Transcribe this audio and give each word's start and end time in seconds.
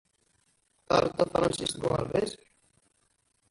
Teqqared 0.77 1.13
tafṛensist 1.17 1.75
deg 1.77 1.85
uɣerbaz? 1.87 2.31